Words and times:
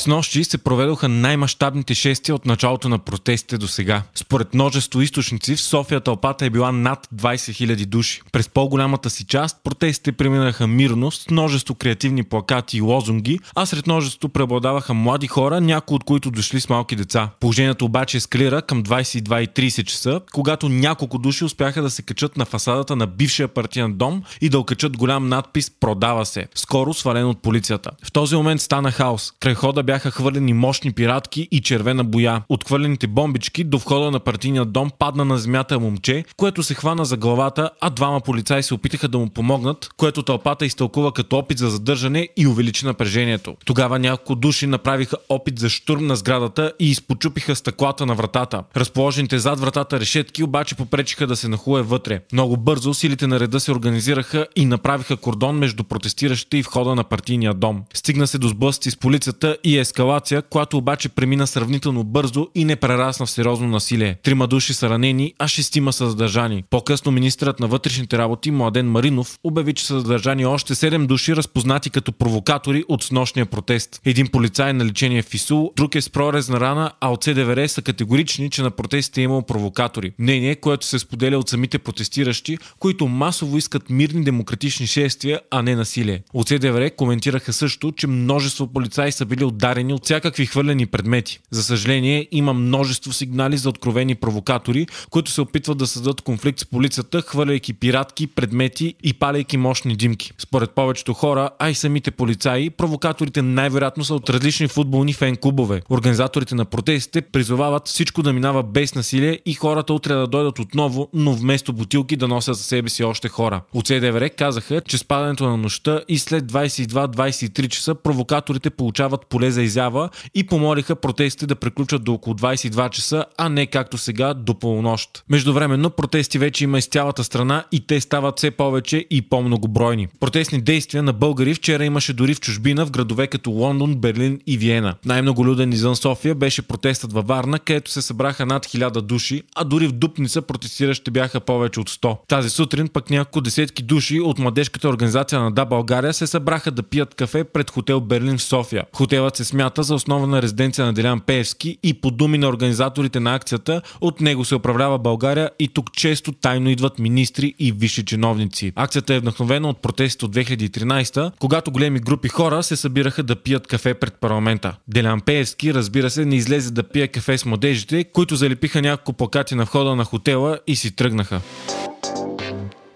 С 0.00 0.06
нощи 0.06 0.44
се 0.44 0.58
проведоха 0.58 1.08
най-мащабните 1.08 1.94
шествия 1.94 2.34
от 2.34 2.46
началото 2.46 2.88
на 2.88 2.98
протестите 2.98 3.58
до 3.58 3.68
сега. 3.68 4.02
Според 4.14 4.54
множество 4.54 5.00
източници 5.00 5.56
в 5.56 5.60
София 5.60 6.00
тълпата 6.00 6.44
е 6.44 6.50
била 6.50 6.72
над 6.72 7.08
20 7.14 7.34
000 7.34 7.86
души. 7.86 8.22
През 8.32 8.48
по-голямата 8.48 9.10
си 9.10 9.24
част 9.24 9.56
протестите 9.64 10.12
преминаха 10.12 10.66
мирно 10.66 11.10
с 11.10 11.30
множество 11.30 11.74
креативни 11.74 12.22
плакати 12.22 12.76
и 12.76 12.80
лозунги, 12.80 13.38
а 13.54 13.66
сред 13.66 13.86
множеството 13.86 14.28
преобладаваха 14.28 14.94
млади 14.94 15.26
хора, 15.26 15.60
някои 15.60 15.94
от 15.94 16.04
които 16.04 16.30
дошли 16.30 16.60
с 16.60 16.68
малки 16.68 16.96
деца. 16.96 17.28
Положението 17.40 17.84
обаче 17.84 18.16
ескалира 18.16 18.62
към 18.62 18.84
22.30 18.84 19.84
часа, 19.84 20.20
когато 20.32 20.68
няколко 20.68 21.18
души 21.18 21.44
успяха 21.44 21.82
да 21.82 21.90
се 21.90 22.02
качат 22.02 22.36
на 22.36 22.44
фасадата 22.44 22.96
на 22.96 23.06
бившия 23.06 23.48
партиен 23.48 23.92
дом 23.92 24.22
и 24.40 24.48
да 24.48 24.58
окачат 24.58 24.96
голям 24.96 25.28
надпис 25.28 25.70
«Продава 25.80 26.26
се», 26.26 26.46
скоро 26.54 26.94
свален 26.94 27.26
от 27.26 27.42
полицията. 27.42 27.90
В 28.04 28.12
този 28.12 28.36
момент 28.36 28.60
стана 28.60 28.90
хаос. 28.90 29.32
Край 29.40 29.54
хода 29.54 29.82
бяха 29.90 30.10
хвърлени 30.10 30.52
мощни 30.52 30.92
пиратки 30.92 31.48
и 31.50 31.60
червена 31.60 32.04
боя. 32.04 32.42
От 32.48 32.64
хвърлените 32.64 33.06
бомбички 33.06 33.64
до 33.64 33.78
входа 33.78 34.10
на 34.10 34.20
партийния 34.20 34.64
дом 34.64 34.90
падна 34.98 35.24
на 35.24 35.38
земята 35.38 35.80
момче, 35.80 36.24
което 36.36 36.62
се 36.62 36.74
хвана 36.74 37.04
за 37.04 37.16
главата, 37.16 37.70
а 37.80 37.90
двама 37.90 38.20
полицаи 38.20 38.62
се 38.62 38.74
опитаха 38.74 39.08
да 39.08 39.18
му 39.18 39.30
помогнат, 39.30 39.88
което 39.96 40.22
тълпата 40.22 40.66
изтълкува 40.66 41.12
като 41.12 41.38
опит 41.38 41.58
за 41.58 41.70
задържане 41.70 42.28
и 42.36 42.46
увеличи 42.46 42.86
напрежението. 42.86 43.56
Тогава 43.64 43.98
няколко 43.98 44.34
души 44.34 44.66
направиха 44.66 45.16
опит 45.28 45.58
за 45.58 45.68
штурм 45.68 46.06
на 46.06 46.16
сградата 46.16 46.72
и 46.78 46.90
изпочупиха 46.90 47.56
стъклата 47.56 48.06
на 48.06 48.14
вратата. 48.14 48.62
Разположените 48.76 49.38
зад 49.38 49.60
вратата 49.60 50.00
решетки 50.00 50.42
обаче 50.42 50.74
попречиха 50.74 51.26
да 51.26 51.36
се 51.36 51.48
нахуе 51.48 51.82
вътре. 51.82 52.20
Много 52.32 52.56
бързо 52.56 52.94
силите 52.94 53.26
на 53.26 53.40
реда 53.40 53.60
се 53.60 53.72
организираха 53.72 54.46
и 54.56 54.64
направиха 54.64 55.16
кордон 55.16 55.58
между 55.58 55.84
протестиращите 55.84 56.56
и 56.58 56.62
входа 56.62 56.94
на 56.94 57.04
партийния 57.04 57.54
дом. 57.54 57.82
Стигна 57.94 58.26
се 58.26 58.38
до 58.38 58.48
сблъсъци 58.48 58.90
с 58.90 58.96
полицията 58.96 59.56
и 59.64 59.69
ескалация, 59.78 60.42
която 60.42 60.76
обаче 60.78 61.08
премина 61.08 61.46
сравнително 61.46 62.04
бързо 62.04 62.48
и 62.54 62.64
не 62.64 62.76
прерасна 62.76 63.26
в 63.26 63.30
сериозно 63.30 63.68
насилие. 63.68 64.16
Трима 64.22 64.46
души 64.46 64.74
са 64.74 64.90
ранени, 64.90 65.34
а 65.38 65.48
шестима 65.48 65.92
са 65.92 66.10
задържани. 66.10 66.64
По-късно 66.70 67.12
министрът 67.12 67.60
на 67.60 67.66
вътрешните 67.66 68.18
работи 68.18 68.50
Младен 68.50 68.90
Маринов 68.90 69.38
обяви, 69.44 69.72
че 69.72 69.86
са 69.86 70.00
задържани 70.00 70.46
още 70.46 70.74
7 70.74 71.06
души, 71.06 71.36
разпознати 71.36 71.90
като 71.90 72.12
провокатори 72.12 72.84
от 72.88 73.02
снощния 73.02 73.46
протест. 73.46 74.00
Един 74.04 74.26
полицай 74.26 74.70
е 74.70 74.72
на 74.72 74.84
лечение 74.84 75.22
в 75.22 75.34
ИСУ, 75.34 75.68
друг 75.76 75.94
е 75.94 76.00
с 76.00 76.10
прорезна 76.10 76.60
рана, 76.60 76.90
а 77.00 77.12
от 77.12 77.24
СДВР 77.24 77.68
са 77.68 77.82
категорични, 77.82 78.50
че 78.50 78.62
на 78.62 78.70
протестите 78.70 79.20
е 79.20 79.24
имало 79.24 79.42
провокатори. 79.42 80.12
Мнение, 80.18 80.54
което 80.54 80.86
се 80.86 80.98
споделя 80.98 81.38
от 81.38 81.48
самите 81.48 81.78
протестиращи, 81.78 82.58
които 82.78 83.08
масово 83.08 83.58
искат 83.58 83.90
мирни 83.90 84.24
демократични 84.24 84.86
шествия, 84.86 85.40
а 85.50 85.62
не 85.62 85.74
насилие. 85.74 86.22
От 86.34 86.48
СДВР 86.48 86.90
коментираха 86.96 87.52
също, 87.52 87.92
че 87.92 88.06
множество 88.06 88.66
полицаи 88.66 89.12
са 89.12 89.26
били 89.26 89.44
ударени 89.44 89.59
ударени 89.60 89.94
от 89.94 90.04
всякакви 90.04 90.46
хвърлени 90.46 90.86
предмети. 90.86 91.40
За 91.50 91.62
съжаление, 91.62 92.28
има 92.32 92.52
множество 92.52 93.12
сигнали 93.12 93.56
за 93.56 93.68
откровени 93.68 94.14
провокатори, 94.14 94.86
които 95.10 95.30
се 95.30 95.40
опитват 95.40 95.78
да 95.78 95.86
създадат 95.86 96.20
конфликт 96.20 96.58
с 96.58 96.64
полицията, 96.64 97.22
хвърляйки 97.22 97.72
пиратки, 97.72 98.26
предмети 98.26 98.94
и 99.02 99.12
паляйки 99.12 99.56
мощни 99.56 99.96
димки. 99.96 100.32
Според 100.38 100.70
повечето 100.70 101.14
хора, 101.14 101.50
а 101.58 101.70
и 101.70 101.74
самите 101.74 102.10
полицаи, 102.10 102.70
провокаторите 102.70 103.42
най-вероятно 103.42 104.04
са 104.04 104.14
от 104.14 104.30
различни 104.30 104.68
футболни 104.68 105.12
фен-клубове. 105.12 105.82
Организаторите 105.90 106.54
на 106.54 106.64
протестите 106.64 107.20
призовават 107.20 107.88
всичко 107.88 108.22
да 108.22 108.32
минава 108.32 108.62
без 108.62 108.94
насилие 108.94 109.38
и 109.46 109.54
хората 109.54 109.92
утре 109.92 110.14
да 110.14 110.26
дойдат 110.26 110.58
отново, 110.58 111.08
но 111.14 111.32
вместо 111.32 111.72
бутилки 111.72 112.16
да 112.16 112.28
носят 112.28 112.56
за 112.56 112.62
себе 112.62 112.88
си 112.88 113.04
още 113.04 113.28
хора. 113.28 113.60
От 113.74 113.86
СДВР 113.86 114.30
казаха, 114.30 114.80
че 114.80 114.98
спадането 114.98 115.48
на 115.48 115.56
нощта 115.56 116.00
и 116.08 116.18
след 116.18 116.52
22-23 116.52 117.68
часа 117.68 117.94
провокаторите 117.94 118.70
получават 118.70 119.26
поле 119.26 119.49
за 119.50 119.62
изява 119.62 120.08
и 120.34 120.46
помолиха 120.46 120.96
протестите 120.96 121.46
да 121.46 121.54
приключат 121.56 122.04
до 122.04 122.12
около 122.12 122.36
22 122.36 122.90
часа, 122.90 123.24
а 123.38 123.48
не 123.48 123.66
както 123.66 123.98
сега 123.98 124.34
до 124.34 124.54
полунощ. 124.54 125.24
Междувременно 125.30 125.90
протести 125.90 126.38
вече 126.38 126.64
има 126.64 126.78
из 126.78 126.86
цялата 126.86 127.24
страна 127.24 127.64
и 127.72 127.86
те 127.86 128.00
стават 128.00 128.38
все 128.38 128.50
повече 128.50 129.06
и 129.10 129.22
по-многобройни. 129.22 130.08
Протестни 130.20 130.60
действия 130.60 131.02
на 131.02 131.12
българи 131.12 131.54
вчера 131.54 131.84
имаше 131.84 132.12
дори 132.12 132.34
в 132.34 132.40
чужбина 132.40 132.86
в 132.86 132.90
градове 132.90 133.26
като 133.26 133.50
Лондон, 133.50 133.94
Берлин 133.94 134.40
и 134.46 134.58
Виена. 134.58 134.94
Най-много 135.04 135.46
люден 135.46 135.72
извън 135.72 135.96
София 135.96 136.34
беше 136.34 136.62
протестът 136.62 137.12
във 137.12 137.26
Варна, 137.26 137.58
където 137.58 137.90
се 137.90 138.02
събраха 138.02 138.46
над 138.46 138.66
1000 138.66 139.00
души, 139.00 139.42
а 139.54 139.64
дори 139.64 139.86
в 139.86 139.92
Дупница 139.92 140.42
протестиращи 140.42 141.10
бяха 141.10 141.40
повече 141.40 141.80
от 141.80 141.90
100. 141.90 142.18
Тази 142.28 142.50
сутрин 142.50 142.88
пък 142.88 143.10
няколко 143.10 143.40
десетки 143.40 143.82
души 143.82 144.20
от 144.20 144.38
младежката 144.38 144.88
организация 144.88 145.40
на 145.40 145.52
Да 145.52 145.64
България 145.64 146.14
се 146.14 146.26
събраха 146.26 146.70
да 146.70 146.82
пият 146.82 147.14
кафе 147.14 147.44
пред 147.44 147.70
хотел 147.70 148.00
Берлин 148.00 148.38
в 148.38 148.42
София. 148.42 148.84
Хотелът 148.92 149.36
смята 149.44 149.82
за 149.82 149.94
основна 149.94 150.42
резиденция 150.42 150.86
на 150.86 150.92
Делян 150.92 151.20
Пеевски 151.20 151.78
и 151.82 151.94
по 151.94 152.10
думи 152.10 152.38
на 152.38 152.48
организаторите 152.48 153.20
на 153.20 153.34
акцията, 153.34 153.82
от 154.00 154.20
него 154.20 154.44
се 154.44 154.54
управлява 154.54 154.98
България 154.98 155.50
и 155.58 155.68
тук 155.68 155.92
често 155.92 156.32
тайно 156.32 156.70
идват 156.70 156.98
министри 156.98 157.54
и 157.58 157.72
висши 157.72 158.04
чиновници. 158.04 158.72
Акцията 158.76 159.14
е 159.14 159.18
вдъхновена 159.18 159.68
от 159.68 159.82
протестите 159.82 160.24
от 160.24 160.34
2013, 160.34 161.32
когато 161.38 161.70
големи 161.70 161.98
групи 161.98 162.28
хора 162.28 162.62
се 162.62 162.76
събираха 162.76 163.22
да 163.22 163.36
пият 163.36 163.66
кафе 163.66 163.94
пред 163.94 164.14
парламента. 164.14 164.76
Делян 164.88 165.20
Пеевски, 165.20 165.74
разбира 165.74 166.10
се, 166.10 166.24
не 166.24 166.36
излезе 166.36 166.70
да 166.70 166.82
пие 166.82 167.08
кафе 167.08 167.38
с 167.38 167.44
младежите, 167.44 168.04
които 168.04 168.36
залепиха 168.36 168.82
няколко 168.82 169.12
плакати 169.12 169.54
на 169.54 169.64
входа 169.64 169.96
на 169.96 170.04
хотела 170.04 170.58
и 170.66 170.76
си 170.76 170.96
тръгнаха. 170.96 171.40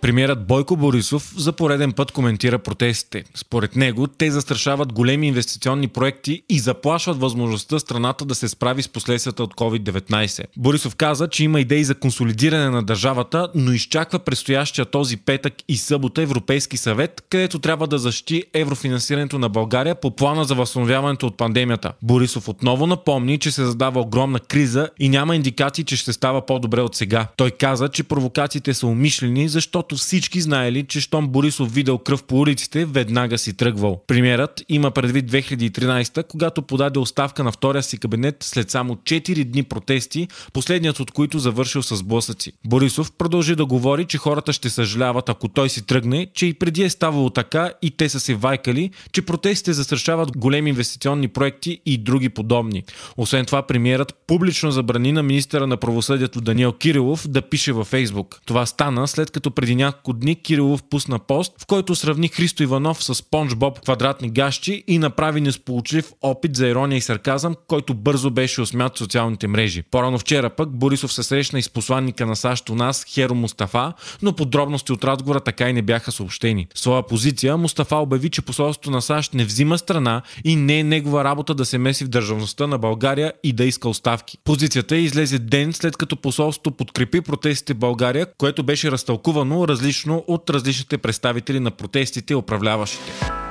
Премьерът 0.05 0.47
Бойко 0.47 0.77
Борисов 0.77 1.33
за 1.37 1.53
пореден 1.53 1.93
път 1.93 2.13
коментира 2.13 2.59
протестите. 2.59 3.25
Според 3.35 3.77
него 3.77 4.07
те 4.07 4.31
застрашават 4.31 4.93
големи 4.93 5.29
инвестиционни 5.29 5.89
проекти 5.89 6.43
и 6.49 6.59
заплашват 6.59 7.21
възможността 7.21 7.79
страната 7.79 8.25
да 8.25 8.35
се 8.35 8.49
справи 8.49 8.83
с 8.83 8.89
последствията 8.89 9.43
от 9.43 9.55
COVID-19. 9.55 10.45
Борисов 10.57 10.97
каза, 10.97 11.29
че 11.29 11.45
има 11.45 11.61
идеи 11.61 11.85
за 11.85 11.95
консолидиране 11.95 12.71
на 12.71 12.83
държавата, 12.83 13.49
но 13.55 13.73
изчаква 13.73 14.19
предстоящия 14.19 14.85
този 14.85 15.17
петък 15.17 15.55
и 15.69 15.77
събота 15.77 16.23
Европейски 16.23 16.77
съвет, 16.77 17.25
където 17.31 17.59
трябва 17.59 17.87
да 17.87 17.99
защити 17.99 18.45
еврофинансирането 18.55 19.39
на 19.39 19.49
България 19.49 19.95
по 19.95 20.11
плана 20.11 20.45
за 20.45 20.55
възстановяването 20.55 21.27
от 21.27 21.37
пандемията. 21.37 21.93
Борисов 22.03 22.49
отново 22.49 22.87
напомни, 22.87 23.39
че 23.39 23.51
се 23.51 23.65
задава 23.65 24.01
огромна 24.01 24.41
криза 24.41 24.89
и 24.99 25.09
няма 25.09 25.37
индикации, 25.37 25.85
че 25.85 25.97
ще 25.97 26.13
става 26.13 26.47
по-добре 26.47 26.81
от 26.81 26.95
сега. 26.95 27.27
Той 27.37 27.51
каза, 27.51 27.89
че 27.89 28.05
провокациите 28.05 28.75
са 28.75 28.87
умишлени, 28.87 29.49
защото 29.49 29.94
защото 29.95 30.07
всички 30.07 30.41
знаели, 30.41 30.85
че 30.89 31.01
щом 31.01 31.29
Борисов 31.29 31.75
видел 31.75 31.99
кръв 31.99 32.25
по 32.25 32.41
улиците, 32.41 32.85
веднага 32.85 33.39
си 33.39 33.57
тръгвал. 33.57 34.03
Примерът 34.07 34.63
има 34.69 34.91
предвид 34.91 35.31
2013, 35.31 36.27
когато 36.29 36.63
подаде 36.63 36.99
оставка 36.99 37.45
на 37.45 37.53
втория 37.53 37.83
си 37.83 37.99
кабинет 37.99 38.37
след 38.41 38.71
само 38.71 38.95
4 38.95 39.45
дни 39.45 39.63
протести, 39.63 40.29
последният 40.53 41.01
от 41.01 41.11
които 41.11 41.39
завършил 41.39 41.83
с 41.83 42.03
блъсъци. 42.03 42.53
Борисов 42.67 43.13
продължи 43.13 43.57
да 43.57 43.67
говори, 43.67 44.05
че 44.05 44.19
хората 44.19 44.53
ще 44.53 44.71
съжаляват, 44.71 45.29
ако 45.29 45.49
той 45.49 45.69
си 45.69 45.87
тръгне, 45.87 46.27
че 46.35 46.47
и 46.47 46.55
преди 46.55 46.83
е 46.83 46.91
ставало 46.91 47.31
така 47.31 47.71
и 47.83 47.91
те 47.91 48.09
са 48.09 48.21
се 48.21 48.35
вайкали, 48.35 48.91
че 49.13 49.23
протестите 49.23 49.73
застрашават 49.73 50.39
големи 50.39 50.71
инвестиционни 50.71 51.29
проекти 51.29 51.81
и 51.87 51.99
други 51.99 52.29
подобни. 52.29 52.83
Освен 53.17 53.47
това, 53.47 53.63
премиерът 53.63 54.15
публично 54.27 54.71
забрани 54.71 55.13
на 55.13 55.23
министъра 55.23 55.67
на 55.67 55.77
правосъдието 55.77 56.41
Даниел 56.41 56.73
Кирилов 56.73 57.29
да 57.29 57.43
пише 57.43 57.73
във 57.73 57.87
Фейсбук. 57.87 58.41
Това 58.47 58.67
стана 58.67 59.09
след 59.09 59.31
като 59.31 59.51
преди 59.51 59.75
няколко 59.85 60.13
дни 60.13 60.35
Кирилов 60.35 60.83
пусна 60.83 61.19
пост, 61.19 61.53
в 61.63 61.67
който 61.67 61.95
сравни 61.95 62.29
Христо 62.29 62.63
Иванов 62.63 63.05
с 63.05 63.15
Спонж 63.15 63.55
Боб 63.55 63.81
квадратни 63.81 64.31
гащи 64.31 64.85
и 64.89 64.99
направи 64.99 65.41
несполучлив 65.41 66.13
опит 66.23 66.57
за 66.57 66.69
ирония 66.69 66.97
и 66.97 67.01
сарказъм, 67.01 67.55
който 67.69 67.95
бързо 67.95 68.31
беше 68.31 68.61
осмят 68.61 68.97
в 68.97 68.99
социалните 68.99 69.47
мрежи. 69.49 69.83
По-рано 69.91 70.19
вчера 70.19 70.51
пък 70.51 70.69
Борисов 70.71 71.13
се 71.13 71.23
срещна 71.23 71.59
и 71.59 71.63
с 71.63 71.71
посланника 71.71 72.27
на 72.27 72.37
САЩ 72.37 72.71
у 72.71 72.75
нас 72.75 73.05
Херо 73.09 73.35
Мустафа, 73.35 73.93
но 74.23 74.33
подробности 74.33 74.93
от 74.93 75.05
разговора 75.05 75.41
така 75.41 75.71
и 75.71 75.73
не 75.73 75.83
бяха 75.83 76.13
съобщени. 76.13 76.67
В 76.75 76.79
своя 76.79 77.03
позиция 77.03 77.57
Мустафа 77.57 77.97
обяви, 77.97 78.31
че 78.31 78.43
посолството 78.43 78.91
на 78.91 79.03
САЩ 79.03 79.35
не 79.35 79.45
взима 79.45 79.79
страна 79.79 80.23
и 80.45 80.57
не 80.57 80.79
е 80.79 80.85
негова 80.85 81.25
работа 81.25 81.55
да 81.55 81.65
се 81.65 81.79
меси 81.79 82.05
в 82.05 82.09
държавността 82.09 82.67
на 82.67 82.79
България 82.79 83.33
и 83.45 83.53
да 83.53 83.65
иска 83.65 83.89
оставки. 83.89 84.39
Позицията 84.45 84.97
излезе 84.97 85.39
ден 85.39 85.73
след 85.73 85.97
като 85.97 86.17
посолството 86.17 86.71
подкрепи 86.71 87.21
протестите 87.21 87.75
в 87.75 87.79
България, 87.79 88.27
което 88.39 88.63
беше 88.63 88.91
разтълкувано 88.91 89.69
различно 89.75 90.25
от 90.27 90.51
различните 90.51 90.99
представители 90.99 91.61
на 91.61 91.71
протестите 91.71 92.33
и 92.33 92.37
управляващите. 92.37 93.44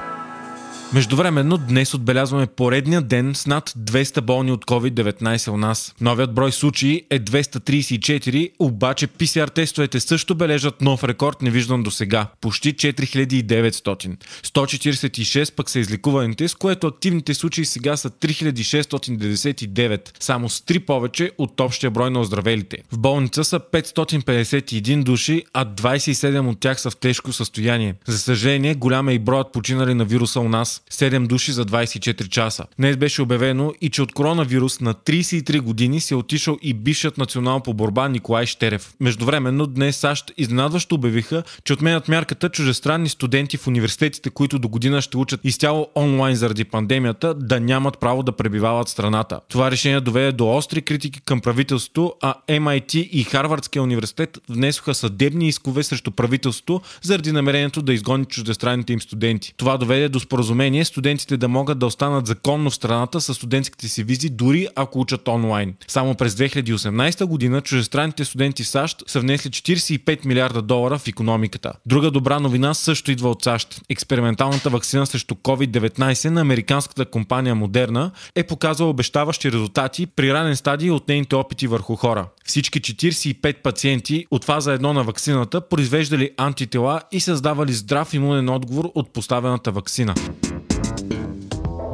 Междувременно 0.93 1.57
днес 1.57 1.93
отбелязваме 1.93 2.47
поредния 2.47 3.01
ден 3.01 3.35
с 3.35 3.47
над 3.47 3.69
200 3.69 4.21
болни 4.21 4.51
от 4.51 4.65
COVID-19 4.65 5.51
у 5.51 5.57
нас. 5.57 5.95
Новият 6.01 6.33
брой 6.33 6.51
случаи 6.51 7.01
е 7.09 7.19
234, 7.19 8.51
обаче 8.59 9.07
PCR 9.07 9.53
тестовете 9.53 9.99
също 9.99 10.35
бележат 10.35 10.81
нов 10.81 11.03
рекорд, 11.03 11.41
невиждан 11.41 11.83
до 11.83 11.91
сега. 11.91 12.27
Почти 12.41 12.73
4900. 12.73 14.17
146 14.43 15.55
пък 15.55 15.69
са 15.69 15.79
излекуваните, 15.79 16.47
с 16.47 16.55
което 16.55 16.87
активните 16.87 17.33
случаи 17.33 17.65
сега 17.65 17.97
са 17.97 18.09
3699, 18.09 20.09
само 20.19 20.49
с 20.49 20.61
3 20.61 20.85
повече 20.85 21.31
от 21.37 21.59
общия 21.59 21.91
брой 21.91 22.11
на 22.11 22.19
оздравелите. 22.19 22.77
В 22.91 22.99
болница 22.99 23.43
са 23.43 23.59
551 23.59 25.03
души, 25.03 25.43
а 25.53 25.65
27 25.65 26.49
от 26.49 26.59
тях 26.59 26.81
са 26.81 26.89
в 26.89 26.97
тежко 26.97 27.33
състояние. 27.33 27.95
За 28.07 28.19
съжаление, 28.19 28.75
голям 28.75 29.09
е 29.09 29.13
и 29.13 29.19
броят 29.19 29.51
починали 29.51 29.93
на 29.93 30.05
вируса 30.05 30.39
у 30.39 30.49
нас. 30.49 30.82
7 30.91 31.27
души 31.27 31.51
за 31.51 31.65
24 31.65 32.29
часа. 32.29 32.65
Днес 32.79 32.97
беше 32.97 33.21
обявено 33.21 33.73
и 33.81 33.89
че 33.89 34.01
от 34.01 34.13
коронавирус 34.13 34.79
на 34.79 34.93
33 34.93 35.61
години 35.61 36.01
се 36.01 36.13
е 36.13 36.17
отишъл 36.17 36.57
и 36.61 36.73
бившият 36.73 37.17
национал 37.17 37.59
по 37.59 37.73
борба 37.73 38.07
Николай 38.07 38.45
Штерев. 38.45 38.93
Междувременно 38.99 39.67
днес 39.67 39.97
САЩ 39.97 40.31
изненадващо 40.37 40.95
обявиха, 40.95 41.43
че 41.63 41.73
отменят 41.73 42.07
мярката 42.07 42.49
чужестранни 42.49 43.09
студенти 43.09 43.57
в 43.57 43.67
университетите, 43.67 44.29
които 44.29 44.59
до 44.59 44.69
година 44.69 45.01
ще 45.01 45.17
учат 45.17 45.39
изцяло 45.43 45.87
онлайн 45.95 46.35
заради 46.35 46.63
пандемията, 46.63 47.33
да 47.33 47.59
нямат 47.59 47.99
право 47.99 48.23
да 48.23 48.31
пребивават 48.31 48.89
страната. 48.89 49.39
Това 49.49 49.71
решение 49.71 50.01
доведе 50.01 50.31
до 50.31 50.57
остри 50.57 50.81
критики 50.81 51.21
към 51.21 51.41
правителството, 51.41 52.13
а 52.21 52.35
MIT 52.49 52.95
и 52.95 53.23
Харвардския 53.23 53.83
университет 53.83 54.37
внесоха 54.49 54.93
съдебни 54.95 55.47
искове 55.47 55.83
срещу 55.83 56.11
правителството 56.11 56.81
заради 57.01 57.31
намерението 57.31 57.81
да 57.81 57.93
изгони 57.93 58.25
чуждестранните 58.25 58.93
им 58.93 59.01
студенти. 59.01 59.53
Това 59.57 59.77
доведе 59.77 60.09
до 60.09 60.19
споразумение 60.19 60.72
студентите 60.85 61.37
да 61.37 61.47
могат 61.47 61.79
да 61.79 61.85
останат 61.85 62.27
законно 62.27 62.69
в 62.69 62.75
страната 62.75 63.21
с 63.21 63.33
студентските 63.33 63.87
си 63.87 64.03
визи, 64.03 64.29
дори 64.29 64.67
ако 64.75 64.99
учат 64.99 65.27
онлайн. 65.27 65.75
Само 65.87 66.15
през 66.15 66.35
2018 66.35 67.25
година 67.25 67.61
чужестранните 67.61 68.25
студенти 68.25 68.63
в 68.63 68.67
САЩ 68.67 69.03
са 69.07 69.19
внесли 69.19 69.49
45 69.49 70.25
милиарда 70.25 70.61
долара 70.61 70.97
в 70.97 71.07
економиката. 71.07 71.73
Друга 71.85 72.11
добра 72.11 72.39
новина 72.39 72.73
също 72.73 73.11
идва 73.11 73.29
от 73.29 73.43
САЩ. 73.43 73.81
Експерименталната 73.89 74.69
вакцина 74.69 75.05
срещу 75.05 75.35
COVID-19 75.35 76.29
на 76.29 76.41
американската 76.41 77.05
компания 77.05 77.55
Модерна 77.55 78.11
е 78.35 78.43
показала 78.43 78.89
обещаващи 78.89 79.51
резултати 79.51 80.05
при 80.05 80.33
ранен 80.33 80.55
стадий 80.55 80.91
от 80.91 81.07
нейните 81.07 81.35
опити 81.35 81.67
върху 81.67 81.95
хора. 81.95 82.27
Всички 82.45 82.81
45 82.81 83.61
пациенти 83.61 84.25
от 84.31 84.45
фаза 84.45 84.77
1 84.77 84.81
на 84.81 85.03
вакцината 85.03 85.61
произвеждали 85.61 86.31
антитела 86.37 87.01
и 87.11 87.19
създавали 87.19 87.73
здрав 87.73 88.13
имунен 88.13 88.49
отговор 88.49 88.91
от 88.95 89.13
поставената 89.13 89.71
вакцина. 89.71 90.15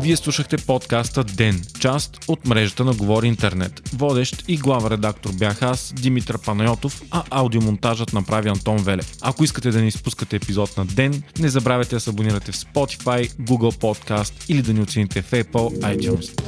Вие 0.01 0.18
слушахте 0.18 0.57
подкаста 0.57 1.24
Ден, 1.24 1.62
част 1.80 2.18
от 2.28 2.48
мрежата 2.48 2.86
на 2.86 2.94
Говори 2.94 3.28
Интернет. 3.28 3.90
Водещ 3.94 4.44
и 4.48 4.57
глава 4.57 4.90
редактор 4.90 5.31
бях 5.34 5.62
аз, 5.62 5.94
Димитър 5.96 6.38
Панайотов, 6.38 7.01
а 7.12 7.24
аудиомонтажът 7.30 8.13
направи 8.13 8.50
Антон 8.50 8.78
Веле. 8.78 9.01
Ако 9.22 9.44
искате 9.44 9.72
да 9.72 9.81
ни 9.81 9.88
изпускате 9.88 10.36
епизод 10.36 10.78
на 10.78 10.86
Ден, 10.86 11.24
не 11.40 11.50
забравяйте 11.50 11.96
да 11.96 12.00
се 12.00 12.10
абонирате 12.10 12.51
в 12.51 12.56
Spotify, 12.56 13.31
Google 13.31 13.78
Podcast 13.78 14.34
или 14.50 14.62
да 14.62 14.74
ни 14.74 14.81
оцените 14.81 15.22
в 15.22 15.31
Apple 15.31 15.80
iTunes. 15.80 16.42